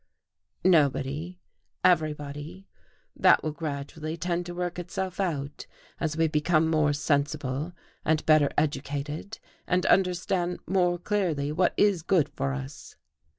[0.65, 1.37] "Nobody
[1.83, 2.67] everybody.
[3.15, 5.67] That will gradually tend to work itself out
[5.99, 9.37] as we become more sensible and better educated,
[9.67, 12.95] and understand more clearly what is good for us."